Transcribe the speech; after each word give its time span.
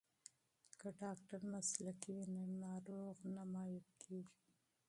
که 0.79 0.87
ډاکټر 1.01 1.39
مسلکی 1.53 2.11
وي 2.15 2.25
نو 2.35 2.43
ناروغ 2.63 3.15
نه 3.35 3.43
معیوب 3.53 3.87
کیږي. 4.03 4.35